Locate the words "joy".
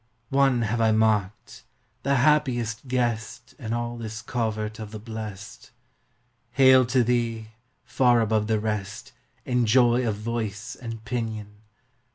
9.67-10.03